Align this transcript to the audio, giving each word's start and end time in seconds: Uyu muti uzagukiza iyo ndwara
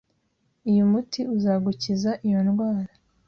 Uyu 0.69 0.83
muti 0.91 1.21
uzagukiza 1.35 2.11
iyo 2.27 2.39
ndwara 2.47 2.93